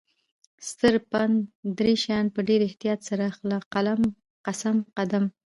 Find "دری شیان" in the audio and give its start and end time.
1.77-2.25